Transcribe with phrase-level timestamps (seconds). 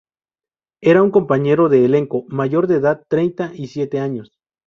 [0.81, 4.35] Era un compañero de elenco; mayor de edad, treinta y siete años.